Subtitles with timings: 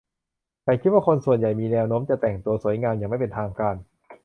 [0.65, 3.75] ฉันคิดว่าคนส่วนใหญ่มีแนวโน้มที่จะแต่งตัวสวยงามอย่างไม่เป็นทางการ